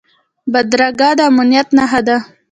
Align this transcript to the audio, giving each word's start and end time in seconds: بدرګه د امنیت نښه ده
بدرګه 0.51 1.09
د 1.17 1.19
امنیت 1.31 1.67
نښه 1.77 2.01
ده 2.07 2.17